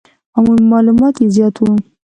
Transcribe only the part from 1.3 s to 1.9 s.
زیات وو.